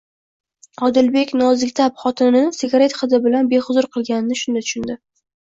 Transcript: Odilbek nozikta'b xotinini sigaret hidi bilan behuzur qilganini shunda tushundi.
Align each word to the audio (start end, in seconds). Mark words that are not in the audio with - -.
Odilbek 0.87 1.33
nozikta'b 1.41 1.99
xotinini 2.05 2.57
sigaret 2.61 2.97
hidi 3.03 3.21
bilan 3.27 3.53
behuzur 3.53 3.91
qilganini 3.99 4.41
shunda 4.43 4.67
tushundi. 4.67 4.99